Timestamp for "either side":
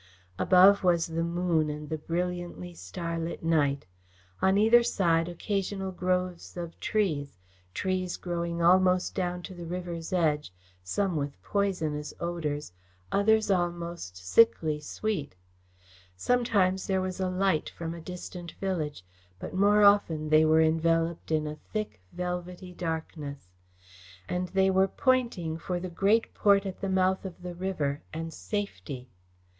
4.57-5.29